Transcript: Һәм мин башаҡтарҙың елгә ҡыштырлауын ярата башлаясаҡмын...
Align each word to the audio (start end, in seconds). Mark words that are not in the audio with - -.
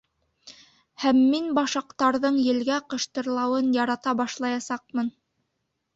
Һәм 1.03 1.19
мин 1.33 1.51
башаҡтарҙың 1.59 2.41
елгә 2.45 2.79
ҡыштырлауын 2.95 3.73
ярата 3.79 4.19
башлаясаҡмын... 4.23 5.13